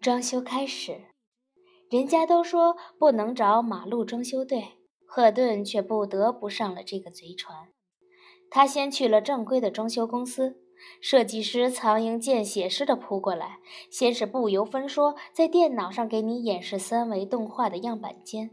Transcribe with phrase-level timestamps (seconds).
[0.00, 1.02] 装修开始，
[1.90, 7.68] 人家都说不能找马路装修队，赫顿却不得不上了这个贼船。
[8.48, 10.56] 他先去了正规的装修公司，
[11.02, 13.58] 设计师苍蝇见血似的扑过来，
[13.90, 18.52] 先是不由分说在电脑上给你演示三维动画的样板间，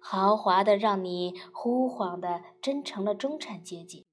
[0.00, 4.06] 豪华的让你呼晃的真成了中产阶级。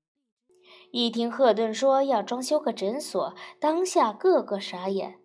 [0.90, 5.20] 一听赫顿说要装修个诊所，当下个个傻眼。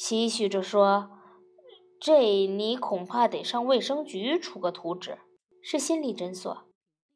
[0.00, 1.10] 唏嘘着说
[2.00, 5.18] ：“这你恐怕得上卫生局出个图纸。”
[5.62, 6.66] 是心理诊所。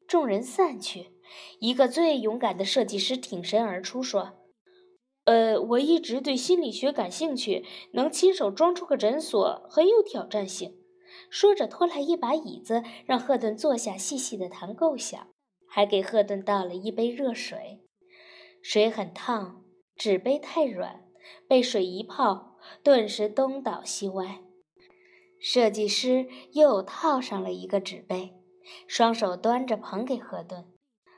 [0.07, 1.11] 众人散去，
[1.59, 4.33] 一个最勇敢的设计师挺身而出说
[5.25, 10.77] ：“呃，我一直对心理学感兴趣，能亲手装出个诊所很有挑战性。”
[11.31, 15.27] 说着，拖来一把椅子，让赫顿坐下，细细的谈构想，
[15.67, 17.81] 还给赫顿倒了一杯热水。
[18.61, 19.63] 水很烫，
[19.95, 21.03] 纸杯太软，
[21.47, 22.51] 被水一泡。
[22.83, 24.41] 顿时东倒西歪，
[25.39, 28.33] 设计师又套上了一个纸杯，
[28.87, 30.65] 双手端着捧给赫顿。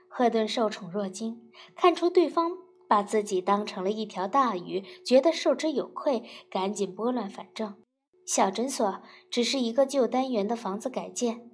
[0.10, 2.52] 赫顿受宠若惊，看出对方
[2.88, 7.76] 把自己当成了一条大鱼，觉得受之有愧，赶紧拨乱反正
[8.26, 11.52] ：“小诊所只是一个旧单元的房子改建，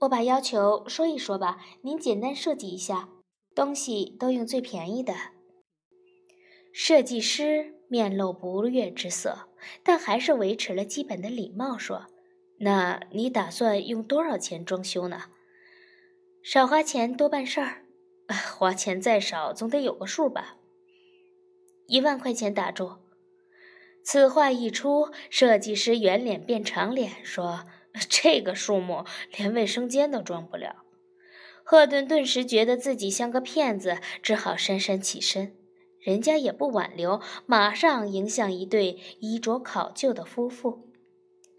[0.00, 3.10] 我把要求说一说吧，您简单设计一下，
[3.54, 5.14] 东西都用最便宜的。”
[6.72, 7.74] 设计师。
[7.92, 9.48] 面露不悦之色，
[9.82, 12.06] 但还是维持了基本的礼貌，说
[12.60, 15.22] ：“那你打算用多少钱装修呢？
[16.40, 17.82] 少花钱多办事儿，
[18.56, 20.58] 花钱再少总得有个数吧。
[21.88, 22.98] 一万块钱打住。”
[24.06, 27.64] 此话一出，设计师圆脸变长脸，说
[28.08, 29.04] ：“这个数目
[29.36, 30.84] 连卫生间都装不了。”
[31.66, 35.56] 赫顿顿时觉得自己像个骗子，只好姗姗起身。
[36.00, 40.88] 人家也不挽留，马上迎向一对衣着考究的夫妇。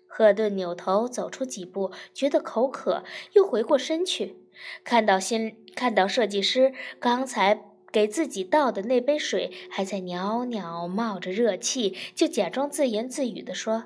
[0.08, 4.36] 赫顿扭头走出几步，觉得口渴，又回过身去，
[4.84, 13.86] 看到新看到设计师刚才给自己倒的那杯水还在袅袅冒着热气，就假装自言自语地说：“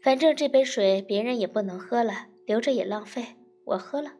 [0.00, 4.14] 反正这杯水别人也不能喝了，留着也浪费，我喝了。”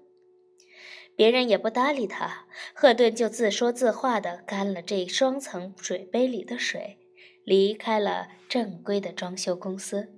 [1.16, 6.98] 别人也不搭理他，赫顿就自说自话地干了这双层水杯里的水，
[7.42, 10.12] 离开了正规的装修公司。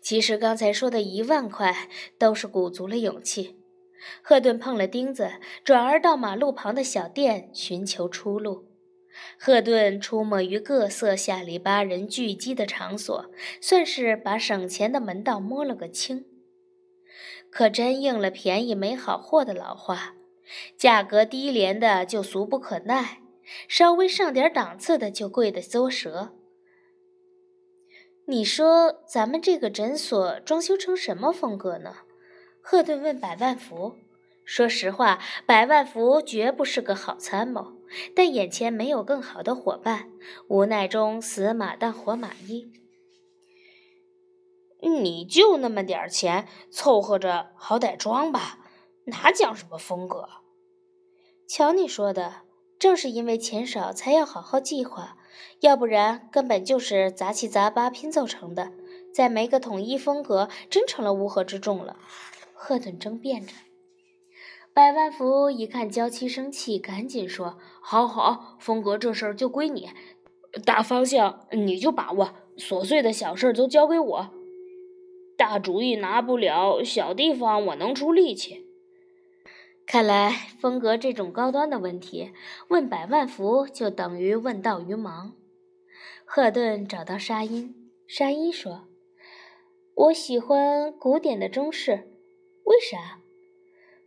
[0.00, 3.60] 其实刚才说的一万块都是鼓足了勇气。
[4.22, 5.32] 赫顿碰了钉子，
[5.64, 8.68] 转而到马路旁的小店寻求出路。
[9.38, 13.30] 赫顿出没于各色下里巴人聚集的场所，
[13.60, 16.26] 算是把省钱的门道摸了个清。
[17.54, 20.16] 可真应了便宜没好货的老话，
[20.76, 23.20] 价格低廉的就俗不可耐，
[23.68, 26.32] 稍微上点档次的就贵得嘬舌。
[28.26, 31.98] 你说咱们这个诊所装修成什么风格呢？
[32.60, 33.98] 赫顿问百万福。
[34.44, 37.74] 说实话，百万福绝不是个好参谋，
[38.16, 40.08] 但眼前没有更好的伙伴，
[40.48, 42.72] 无奈中死马当活马医。
[44.88, 48.58] 你就那么点钱，凑合着好歹装吧，
[49.06, 50.28] 哪讲什么风格？
[51.46, 52.42] 瞧你说的，
[52.78, 55.16] 正是因为钱少，才要好好计划，
[55.60, 58.72] 要不然根本就是杂七杂八拼凑成的。
[59.12, 61.96] 再没个统一风格，真成了乌合之众了。
[62.52, 63.52] 赫顿争辩着，
[64.72, 69.90] 百万福一看娇妻生气，赶紧说：“好好，风格这事儿就归你，
[70.64, 74.30] 大方向你就把握，琐碎的小事儿都交给我。”
[75.36, 78.66] 大主意拿不了，小地方我能出力气。
[79.86, 80.30] 看来
[80.60, 82.32] 风格这种高端的问题，
[82.68, 85.32] 问百万福就等于问道于盲。
[86.24, 88.88] 赫顿找到沙因，沙因说
[89.94, 92.08] ：“我喜欢古典的中式，
[92.64, 93.20] 为啥？”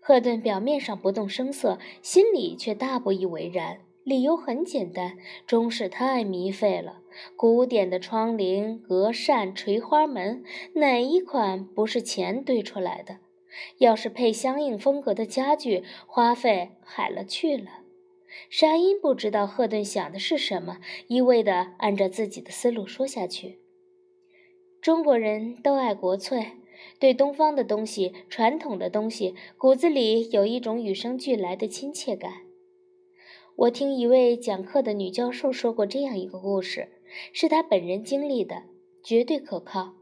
[0.02, 3.82] 赫顿表面上不动声色，心里却大不以为然。
[4.08, 7.02] 理由很简单，中式太糜费了。
[7.36, 10.46] 古典的窗棂、隔扇、垂花门，
[10.76, 13.18] 哪一款不是钱堆出来的？
[13.80, 17.82] 要是配相应风格的家具，花费海了去了。
[18.50, 20.78] 沙因不知道赫顿想的是什么，
[21.08, 23.60] 一味地按照自己的思路说下去。
[24.82, 26.54] 中国人都爱国粹，
[26.98, 32.47] 对东方的东西、传统的东西，骨子里有一种与生俱来的亲切感。
[33.58, 36.90] 我听一位讲课的女教授说过这样一个故事，
[37.34, 38.66] 是她本人经历的，
[39.02, 39.94] 绝对可靠。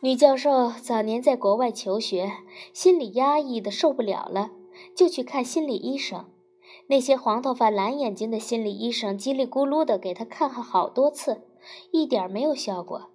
[0.00, 2.32] 女教授早年在国外求学，
[2.72, 4.52] 心里压抑的受不了了，
[4.96, 6.24] 就去看心理医生。
[6.86, 11.42] 那些黄头发蓝眼睛的心理医生叽里咕噜的给她看了好多次，
[11.90, 13.10] 一点没有效果。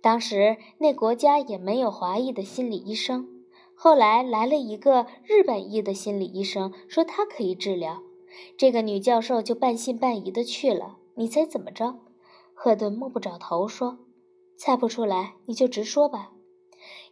[0.00, 3.28] 当时那国家也没有华裔的心理医生。
[3.74, 8.03] 后来来了一个日本裔的心理医生，说他可以治疗。
[8.56, 10.98] 这个女教授就半信半疑的去了。
[11.14, 12.00] 你猜怎么着？
[12.52, 13.98] 赫顿摸不着头说
[14.56, 16.32] ：“猜不出来，你就直说吧。”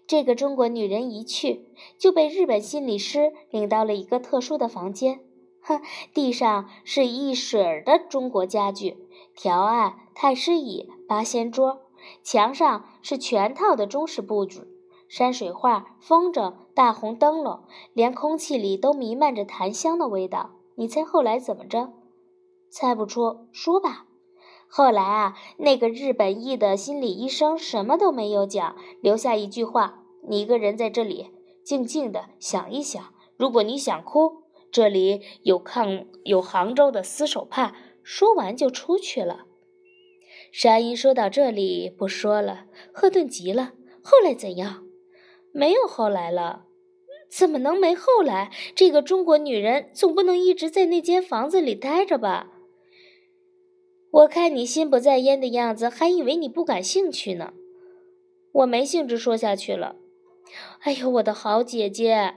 [0.06, 5.20] 这个中国女人一去，就被日本心理师领到了一个特殊的房间。
[5.60, 5.80] 哼，
[6.12, 8.96] 地上是一水儿的中国家具，
[9.36, 11.82] 条案、太师椅、八仙桌，
[12.24, 14.66] 墙上是全套的中式布置，
[15.08, 20.50] 山水画、风筝、大红灯笼，连空气里都弥漫着檀香的味道。
[20.76, 21.92] 你猜后来怎么着？
[22.70, 24.06] 猜不出，说吧。
[24.68, 31.30] 后来啊，那个日本裔的心理医生什么都没有讲，留下一句话：“你一个人在这里
[31.62, 37.74] 静静的想一想，如果你想哭，这里有抗有杭州的丝手帕。”
[38.04, 39.46] 说完就出去了。
[40.50, 43.74] 沙因说到这里不说了，赫顿急了。
[44.02, 44.82] 后来怎样？
[45.52, 46.64] 没有后来了。
[47.34, 48.50] 怎么能没后来？
[48.74, 52.48] 这个中国女人总不能一直在那间房子里待着吧？
[54.10, 57.54] 我看你心不在焉的样子，还以为你不感兴趣呢。
[58.52, 59.96] 我没兴致说下去了。
[60.80, 62.34] 哎呦，我的好姐姐，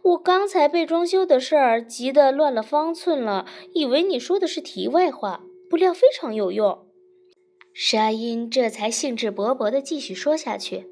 [0.00, 3.44] 我刚才被装修的事儿急得乱了方寸了，
[3.74, 6.86] 以为你说的是题外话，不料非常有用。
[7.74, 10.86] 沙音这才兴致勃勃地继续说下去。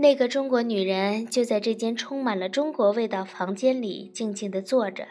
[0.00, 5.08] 那个中国女人就在这间充满了中国味道房间里静静地坐着，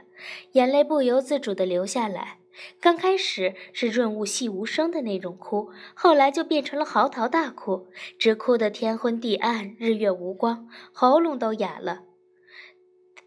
[0.54, 2.38] 眼泪不由自主地流下来。
[2.80, 7.88] 刚开始是润物细无声的那种哭，后来就变成了嚎啕大哭，
[8.18, 12.04] 直哭得天昏地暗、日月无光，喉咙都哑了。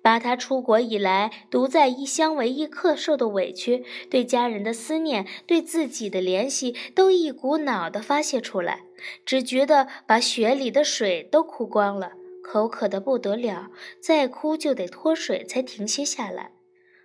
[0.02, 8.80] 把她出国以来独在异乡为异客受的委屈，对家人的思念，对自己的怜惜，都一股脑地发泄出来，
[9.24, 12.12] 只觉得把雪里的水都哭光了，
[12.42, 13.70] 口渴得不得了，
[14.00, 16.52] 再哭就得脱水才停歇下来。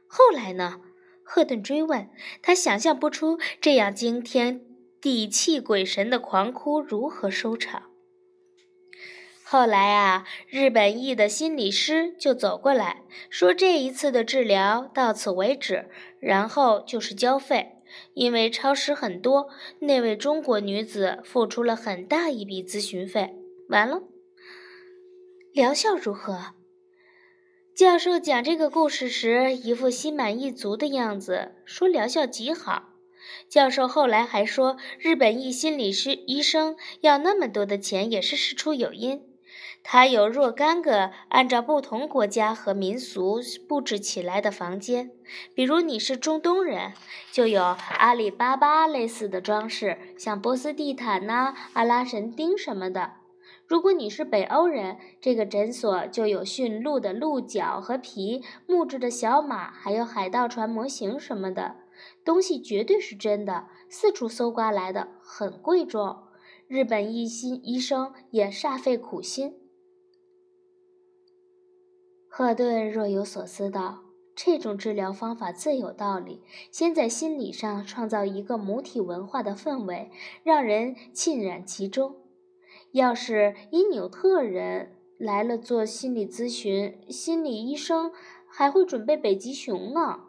[0.07, 0.81] 后来呢？
[1.24, 2.09] 赫顿追问。
[2.42, 4.62] 他想象不出这样惊天
[5.01, 7.89] 地泣鬼神的狂哭如何收场。
[9.44, 15.89] 后来啊，日本裔的心理师就走过来说：“这一次的治疗到此为止，
[16.19, 17.75] 然后就是交费。
[18.13, 19.50] 因为超时很多，
[19.80, 23.36] 那位中国女子付出了很大一笔咨询费。
[23.69, 24.03] 完了，
[25.53, 26.53] 疗效如何？”
[27.75, 32.94] 教授讲这个故事时，一副心满意足的样子，说疗效极好。
[33.50, 39.24] 教授后来还说，日本一心理师医生要那么多的钱，也是事出有因。
[39.88, 45.12] 它有若干个按照不同国家和民俗布置起来的房间，
[45.54, 46.94] 比如你是中东人，
[47.32, 47.62] 就有
[48.00, 53.14] 阿里巴巴类似的装饰，像波斯地毯呐、阿拉神钉什么的。
[53.68, 61.76] 如果你是北欧人，这个诊所就有驯鹿的鹿角和皮、木质的小马，还有海盗船模型什么的
[62.24, 66.24] 东西，绝对是真的，四处搜刮来的，很贵重。
[66.68, 69.56] 日本一心医生也煞费苦心。
[72.38, 74.00] 赫顿若有所思道
[74.36, 80.12] ：“这种治疗方法最有道理，先在心理上创造一个母体文化的氛围，
[80.44, 82.18] 让人浸染其中。”
[82.92, 88.12] 要是因纽特人来了做心理咨询，心理医生
[88.50, 90.19] 还会准备北极熊呢。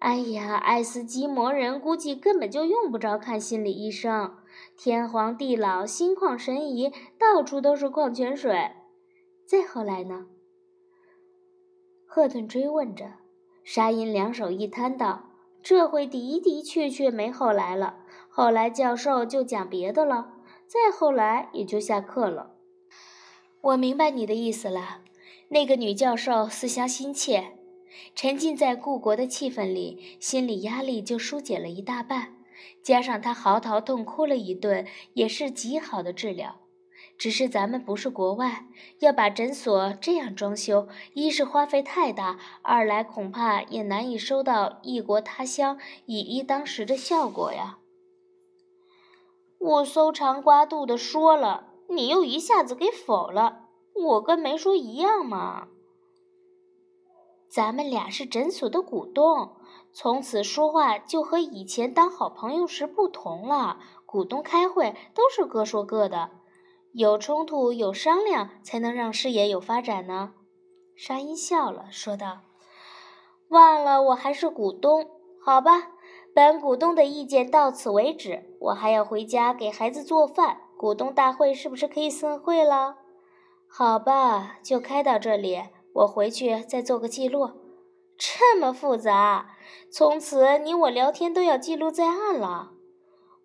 [0.00, 4.34] 哎呀，爱斯基摩人估计根本就用不着看心理医生，
[4.76, 8.72] 天荒地老，心旷神怡，到处都是矿泉水。
[9.46, 10.26] 再后来呢？
[12.16, 13.12] 赫顿追问着。
[13.62, 15.24] 沙因两手一摊道
[15.62, 17.98] ：“这回的的确确没后来了。
[18.30, 20.32] 后来教授就讲别的了。”
[20.66, 22.54] 再后来也就下课了。
[23.60, 25.02] 我明白你的意思了。
[25.48, 27.58] 那个女教授思乡心切，
[28.14, 32.38] 沉浸在故国的气氛里，心理压力就疏解了一大半。
[32.82, 36.56] 加上她嚎啕痛哭了一顿，也是极好的治疗。
[37.18, 38.66] 只是咱们不是国外，
[38.98, 47.78] 要把诊所这样装修，一是花费太大，二来恐怕也难以收到异国他乡以一当十的效果呀。
[49.58, 55.68] 我搜肠刮肚的说了，你又一下子给否了，我跟没说一样嘛。
[57.48, 59.56] 咱们俩是诊所的股东，
[59.90, 63.78] 从此说话就和以前当好朋友时不同了。
[64.04, 66.30] 股东开会都是各说各的，
[66.98, 70.32] 有冲突有商量，才能让事业有发展呢。
[70.96, 72.38] 沙音笑了，说道
[73.50, 75.06] ：“忘了我还是股东，
[75.38, 75.88] 好吧。”
[76.34, 80.62] 本股东的意见到此为止，我还要回家给孩子做饭。
[80.78, 82.96] 股东大会是不是可以散会了？
[83.68, 87.50] 好吧，就开到这里，我回去再做个记录。
[88.16, 89.50] 这么复杂，
[89.92, 92.72] 从此你我聊天都要记录在案了。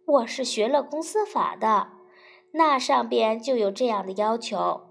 [0.05, 1.89] 我是学了公司法的，
[2.51, 4.81] 那上边就有这样的要求。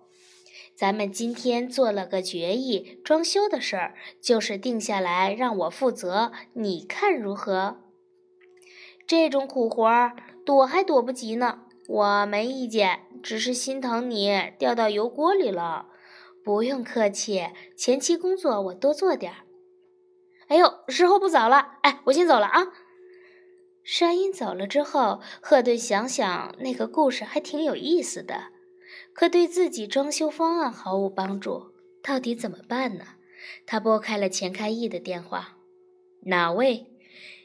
[0.74, 7.78] 咱们今天做了个决议，装修的事儿就是定下来让我负责，你看如何？
[9.06, 15.88] 这种苦活儿躲还躲不及呢，我没意见，只是心疼你掉到油锅里了。
[16.42, 19.38] 不用客气，前期工作我多做点儿。
[20.48, 22.68] 哎呦，时候不早了，哎，我先走了啊。
[23.82, 28.52] 山鹰走了之后，赫顿想想那个故事还挺有意思的。
[29.12, 31.72] 可对自己装修方案毫无帮助，
[32.02, 33.04] 到底怎么办呢？
[33.66, 35.56] 他拨开了钱开义的电话。
[36.26, 36.86] 哪位？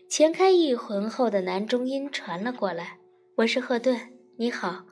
[0.07, 2.99] 钱开义浑厚的男中音传了过来。
[3.37, 4.85] 我是赫顿，你好。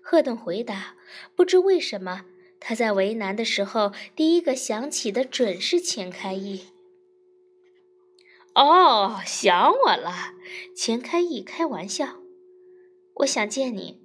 [0.00, 0.94] 赫顿回答。
[1.34, 2.26] 不知为什么，
[2.60, 6.66] 他在为难的时候，第一个想起的准是钱开义。
[8.54, 10.34] 哦，想我了。
[10.76, 12.18] 钱开义开玩笑。
[13.16, 14.02] 我想见你。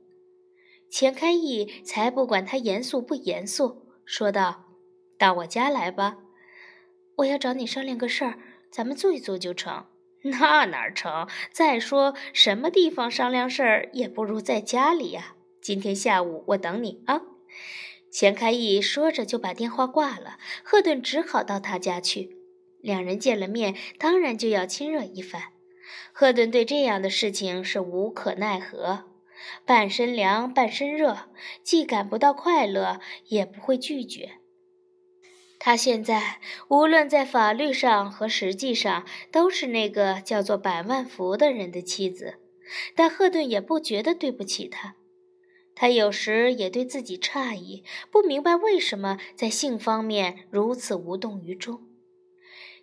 [0.89, 4.65] 钱开义才不管他严肃不严肃，说道
[5.19, 6.19] ：“到我家来吧，
[7.17, 8.39] 我要找你商量个事儿，
[8.71, 9.85] 咱们坐一坐就成。
[10.23, 11.27] 那哪成？
[11.51, 15.35] 再说什么地方商量事儿，也不如在家里呀。
[15.61, 17.21] 今天下午我等你啊。”
[18.09, 20.37] 钱开义说着就把电话挂了。
[20.63, 22.36] 赫顿只好到他家去。
[22.81, 25.53] 两人见了面，当然就要亲热一番。
[26.11, 29.05] 赫顿对这样的事情是无可奈何。
[29.65, 31.29] 半身凉，半身热，
[31.63, 34.39] 既感不到快乐，也不会拒绝。
[35.59, 42.39] 他现在无论在法律上和实际上，都是那个叫做百万福的人的妻子，
[42.95, 44.95] 但赫顿也不觉得对不起他。
[45.75, 51.86] 他有时也对自己诧异，不明白为什么在性方面如此无动于衷。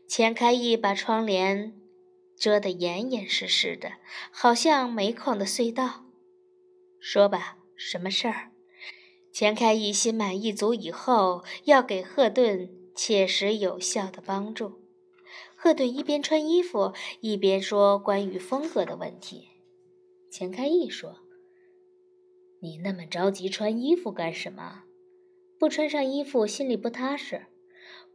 [0.06, 1.72] 钱开义把窗帘
[2.36, 3.94] 遮得严严实实的，
[4.30, 6.04] 好像煤矿的隧道。
[7.00, 8.52] 说吧，什么事儿？
[9.32, 14.80] 钱开义心满意足以后，要给赫顿切实有效的帮助。
[15.56, 19.48] 赫顿一边穿衣服，一边说关于风格的问题。
[20.30, 21.20] 钱开义说
[22.60, 24.84] ：“你那么着急穿衣服干什么？
[25.58, 27.46] 不穿上衣服心里不踏实。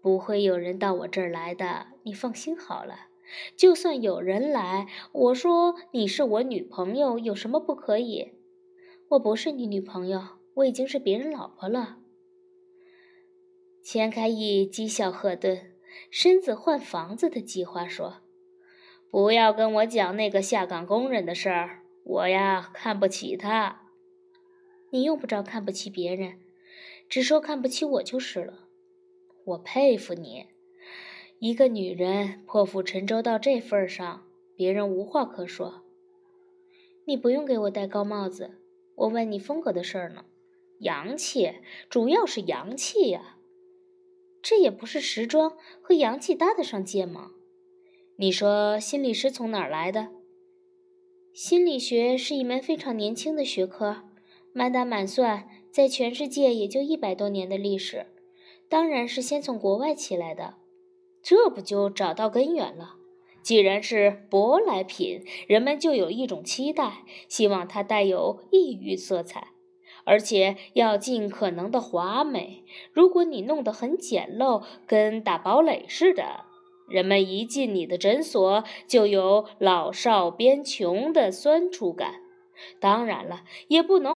[0.02, 3.08] 不会有人到我这儿来的，你放心好了。
[3.56, 8.34] 就算有人来，我说你是我女朋友，有什么不可以？”
[9.10, 10.22] 我不是你女朋友，
[10.54, 11.98] 我已经是别人老婆了。
[13.82, 15.74] 钱开义讥笑赫顿
[16.12, 18.18] 身子换房子的计划，说
[19.10, 23.90] ：“不要跟我讲那个下岗工人的事儿，我呀看不起他。
[24.92, 26.40] 你用不着看不起别人，
[27.10, 28.69] 只说看不起我就是了。
[29.50, 30.46] 我佩服你，
[31.40, 34.26] 一个女人破釜沉舟到这份上，
[34.56, 35.84] 别人无话可说。
[37.06, 38.56] 你不用给我戴高帽子。”
[39.00, 40.26] 我问你风格的事儿呢，
[40.80, 41.54] 洋气，
[41.90, 43.38] 主要是洋气呀。
[44.42, 47.32] 这也不是时装和洋气搭得上界吗？
[48.18, 50.10] 你说心理师从哪儿来的？
[51.32, 54.04] 心理学是一门非常年轻的学科，
[54.52, 58.08] 满打满算，在全世界也就一百多年的历史，
[58.70, 60.56] 当然是先从国外起来的。
[61.22, 62.96] 这不就找到根源了？
[63.42, 69.48] 既然是舶来品，人们就有一种期待，希望它带有异域色彩，
[70.06, 72.64] 而且要尽可能的华美。
[72.94, 76.46] 如果你弄得很简陋，跟打堡垒似的，
[76.88, 82.16] 人们一进你的诊所就有老少边穷的酸楚感。
[82.80, 84.14] 当然了，也不能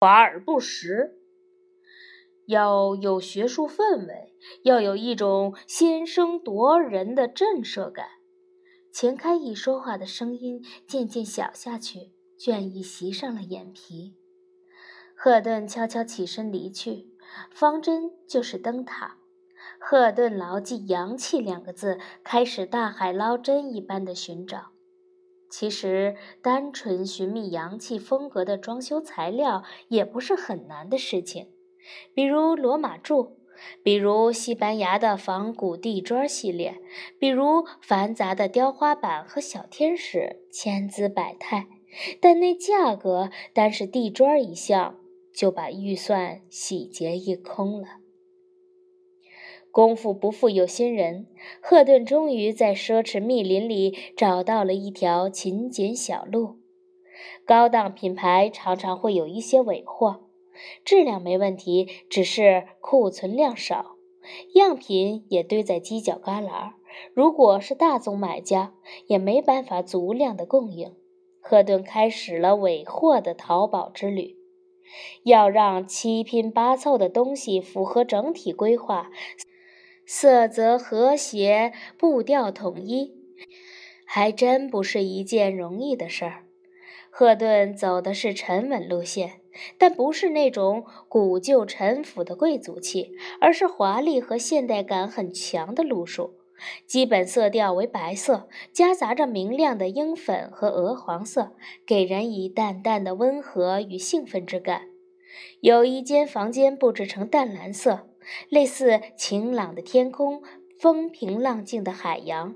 [0.00, 1.14] 华而不实，
[2.46, 8.06] 要有学术氛围，要有一种先声夺人的震慑感。
[8.92, 14.14] 钱开义说话的声音渐渐小下去，倦意袭上了眼皮。
[15.16, 17.08] 赫顿悄悄起身离去，
[17.50, 19.18] 方针就是灯塔。
[19.80, 24.72] 赫顿牢记“洋气”两个字，开始大海捞针一般的寻找。
[25.48, 31.53] 其实，单纯寻觅洋气风格的装修材料也不是很难的事情，
[32.14, 33.38] 比如罗马柱。
[33.84, 36.80] 比如西班牙的仿古地砖系列，
[37.20, 41.68] 比如繁杂的雕花板和小天使，千姿百态。
[42.20, 44.98] 但那价格，单是地砖一项，
[45.32, 47.86] 就把预算洗劫一空了。
[49.70, 51.28] 功夫不负有心人，
[51.62, 56.58] 赫顿终于在奢侈密林里找到了一条勤俭小路。
[57.46, 60.23] 高档品牌常常会有一些尾货，
[60.84, 63.96] 质量没问题，只是库存量少，
[64.54, 66.72] 样品也堆在犄角旮旯。
[67.12, 68.74] 如果是大宗买家，
[69.06, 70.94] 也没办法足量的供应。
[71.40, 74.36] 赫顿开始了尾货的淘宝之旅。
[75.24, 79.10] 要让七拼八凑的东西符合整体规划，
[80.06, 83.12] 色泽和谐，步调统一，
[84.04, 86.44] 还真不是一件容易的事儿。
[87.10, 89.40] 赫顿走的是沉稳路线，
[89.78, 96.34] 但不是那种古旧陈腐的贵族气，而是华丽和现代感很强的路数。
[96.86, 101.52] 基本色调为白色，夹杂着明亮的樱粉和鹅黄色，
[101.84, 104.88] 给人以淡淡的温和与兴奋之感。
[105.60, 108.08] 有一间房间布置成淡蓝色，
[108.48, 110.42] 类似晴朗的天空、
[110.78, 112.54] 风平浪静的海洋。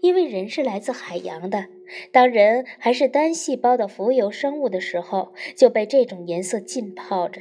[0.00, 1.66] 因为人是来自海洋的，
[2.12, 7.40] 当人还是单细胞的浮游生物的时候，就被这种颜色浸泡着。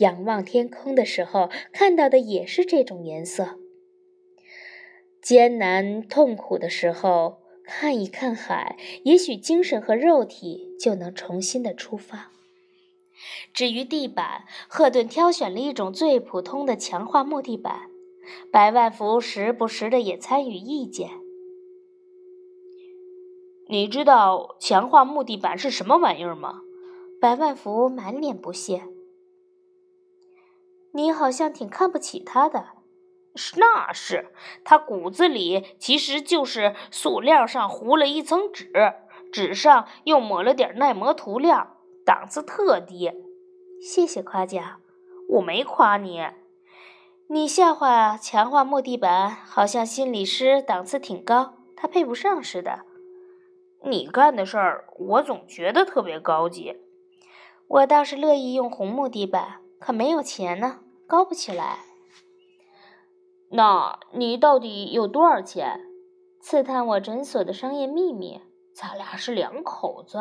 [0.00, 3.58] 仰望天空的时候，看到的也是这种颜色。
[5.22, 12.32] 艰难痛苦的时候，看一看海，也许精神和肉体就能重新的出发。
[13.54, 17.82] 至于地板，赫顿挑选了一种最普通的强化木地板。
[18.52, 21.21] 百万福时不时的也参与意见。
[23.72, 26.60] 你知道强化木地板是什么玩意儿吗？
[27.22, 28.82] 白万福满脸不屑。
[30.92, 32.66] 你好像挺看不起他的。
[33.34, 34.30] 是，那是
[34.62, 38.70] 他骨子里其实就是塑料上糊了一层纸，
[39.32, 43.10] 纸上又抹了点耐磨涂料，档次特低。
[43.80, 44.82] 谢谢夸奖，
[45.30, 46.20] 我没夸你。
[47.28, 52.80] 你笑话强化木地板，好像心理师档次挺高，他配不上似的。
[53.84, 56.76] 你干的事儿，我总觉得特别高级。
[57.66, 61.78] 我倒是乐意用红木地板，可没有钱呢，高不起来。
[63.50, 65.80] 那你到底有多少钱？
[66.40, 68.40] 刺探我诊所的商业秘密？
[68.74, 70.18] 咱俩是两口子，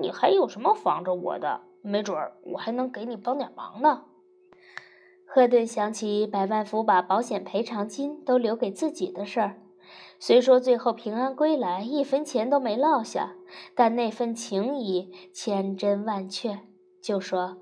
[0.00, 1.62] 你还有什么防着我的？
[1.82, 4.04] 没准儿我还能给你帮点忙呢。
[5.26, 9.60] 赫顿想起百万福把保险赔偿金都留给自己的事儿，
[10.18, 13.34] 虽说最后平安归来，一分钱都没落下，
[13.74, 16.60] 但那份情谊千真万确。
[17.00, 17.58] 就说：“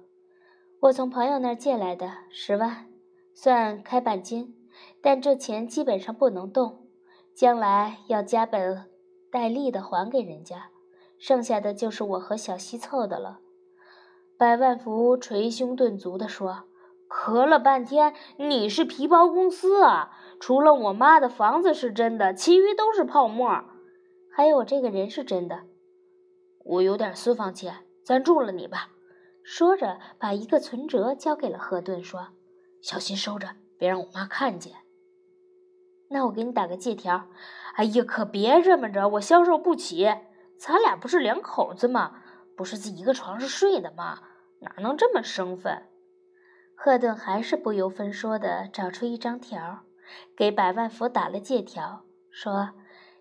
[0.81, 2.87] 我从朋友那儿借来的十万，
[3.35, 4.57] 算开板金。”
[5.03, 6.87] 但这钱基本上不能动，
[7.35, 8.87] 将来要加本
[9.31, 10.71] 带利的还给人家，
[11.19, 13.41] 剩下的就是我和小西凑的了。
[14.39, 16.65] 百万福捶胸顿足地说
[17.13, 20.17] ：“咳了半天，你是皮包公司啊？
[20.41, 23.65] 除了我妈的房子是真的，其余都是泡沫。
[24.35, 25.65] 还有我这个人是真的。
[26.65, 28.89] 我有点私房钱，赞助了你吧。”
[29.45, 32.29] 说着，把一个存折交给了赫顿，说
[32.81, 34.73] ：“小心收着，别让我妈看见。”
[36.09, 37.29] 那我给你打个借条。
[37.75, 40.11] 哎呀，可别这么着，我消受不起。
[40.59, 42.23] 咱俩不是两口子吗？
[42.57, 44.21] 不是在一个床上睡的吗？
[44.61, 45.83] 哪能这么生分？
[46.75, 49.81] 赫顿还是不由分说的找出一张条，
[50.37, 52.71] 给百万福打了借条，说：“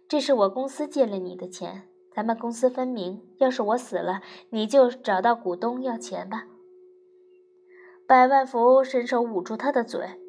[0.10, 3.22] 这是我公司借了你的钱，咱们公私分明。
[3.38, 6.48] 要是我死了，你就找到股东要钱吧。”
[8.08, 10.20] 百万福伸手捂住他的嘴：“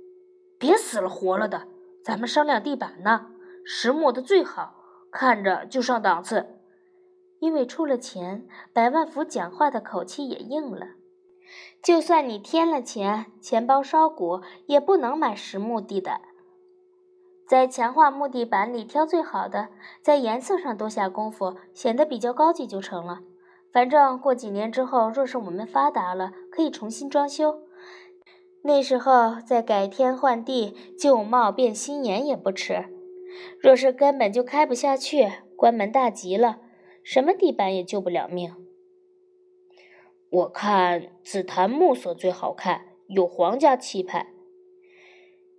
[0.58, 1.68] 别死了活了的。”
[2.04, 3.30] 咱们商量地板呢，
[3.64, 4.74] 实木的最好，
[5.12, 6.58] 看着就上档次。
[7.38, 10.88] 因为出了钱，百万福讲话的口气也硬了。
[11.82, 16.20] 就算你添了钱，钱包烧鼓，也不能买实木地的。
[17.48, 19.68] 在强化木地板里挑最好的，
[20.00, 23.20] 在颜色上多下功夫，显得比较高级就成了。
[23.72, 27.62] 反正过几年之后，若是我们发达了，可以重新装修。
[28.62, 32.86] 那时候再改天换地，旧貌变新颜也不迟。
[33.60, 36.58] 若是根本就开不下去，关门大吉了，
[37.02, 38.54] 什么地板也救不了命。
[40.32, 44.32] 我看紫檀木色最好看，有皇家气派。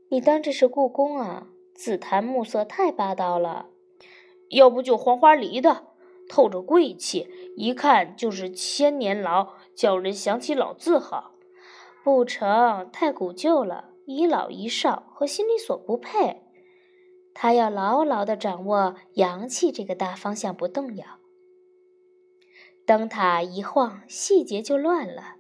[0.10, 1.50] 你当这是故宫啊？
[1.76, 3.68] 紫檀木色太霸道了。
[4.50, 5.90] 要不就黄花梨的，
[6.28, 11.34] 透着贵气，一看就是千年老，叫人想起老字号。
[12.04, 16.42] 不成，太古旧了，一老一少和心理所不配。
[17.36, 21.06] 他要牢牢地掌握阳气这个大方向不动摇。
[22.86, 25.36] 灯塔一晃，细节就乱了。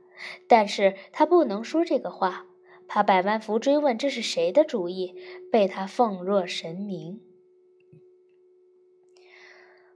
[0.48, 2.46] 但是他不能说这个话，
[2.88, 5.16] 怕百万福追问这是谁的主意，
[5.52, 7.20] 被他奉若神明。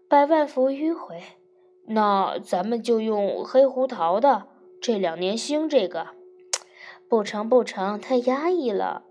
[0.10, 1.22] 百万福迂回
[1.88, 4.48] ：“那咱们就用黑胡桃的，
[4.82, 6.10] 这两年兴这个。”
[7.10, 9.06] 不成不成，太压抑了。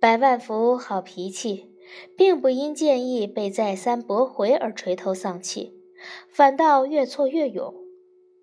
[0.00, 1.74] 百万福好脾气，
[2.16, 5.75] 并不因建议被再三驳回而垂头丧气，
[6.30, 7.74] 反倒越挫越勇。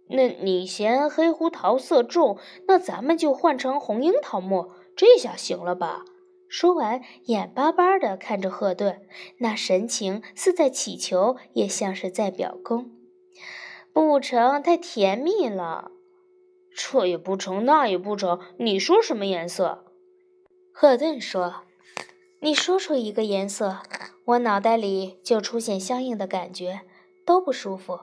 [0.09, 2.37] 那你嫌黑胡桃色重，
[2.67, 6.05] 那咱们就换成红樱桃木，这下行了吧？
[6.47, 9.01] 说完，眼巴巴地看着赫顿，
[9.39, 12.91] 那神情似在乞求，也像是在表功。
[13.91, 15.91] 不成，太甜蜜了。
[16.75, 19.85] 这也不成，那也不成，你说什么颜色？
[20.71, 21.63] 赫顿说
[22.41, 23.79] ：“你说出一个颜色，
[24.25, 26.81] 我脑袋里就出现相应的感觉，
[27.25, 27.99] 都不舒服。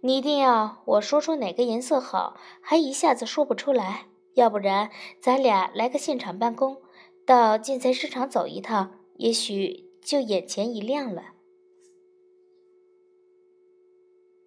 [0.00, 4.06] 你一定要我说出哪个颜色好，还一下子说不出来。
[4.34, 6.76] 要不然，咱俩来个现场办公，
[7.26, 11.32] 到建材市场走一趟，也许就眼前一亮了。”